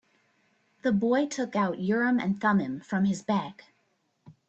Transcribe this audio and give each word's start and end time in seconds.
The 0.81 0.91
boy 0.91 1.27
took 1.27 1.55
out 1.55 1.77
Urim 1.79 2.19
and 2.19 2.41
Thummim 2.41 2.79
from 2.79 3.05
his 3.05 3.21
bag. 3.21 3.65